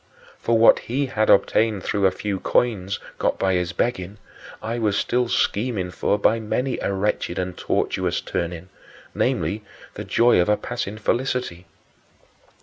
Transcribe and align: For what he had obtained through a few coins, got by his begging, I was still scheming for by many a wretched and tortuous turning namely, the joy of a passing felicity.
For 0.39 0.57
what 0.57 0.79
he 0.79 1.05
had 1.05 1.29
obtained 1.29 1.83
through 1.83 2.07
a 2.07 2.11
few 2.11 2.39
coins, 2.39 2.97
got 3.19 3.37
by 3.37 3.53
his 3.53 3.71
begging, 3.71 4.17
I 4.59 4.79
was 4.79 4.97
still 4.97 5.27
scheming 5.29 5.91
for 5.91 6.17
by 6.17 6.39
many 6.39 6.79
a 6.79 6.91
wretched 6.91 7.37
and 7.37 7.55
tortuous 7.55 8.19
turning 8.19 8.69
namely, 9.13 9.61
the 9.93 10.03
joy 10.03 10.41
of 10.41 10.49
a 10.49 10.57
passing 10.57 10.97
felicity. 10.97 11.67